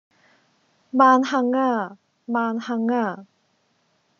[0.93, 1.95] 萬幸呀！
[2.25, 3.27] 萬幸呀！